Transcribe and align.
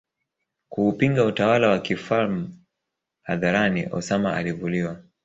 kuupinga 0.69 1.25
utawala 1.25 1.69
wa 1.69 1.79
kifalm 1.79 2.53
hadharani 3.23 3.85
Osama 3.91 4.33
alivuliwa 4.37 5.03